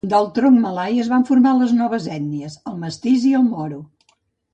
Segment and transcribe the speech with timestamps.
[0.11, 3.79] Del tronc malai es van formar les noves ètnies: el mestís i el moro.